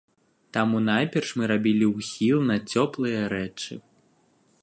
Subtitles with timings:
[0.55, 3.73] Таму найперш мы рабілі ўхіл на цёплыя рэчы.